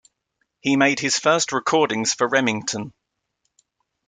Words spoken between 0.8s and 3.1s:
his first recordings for Remington.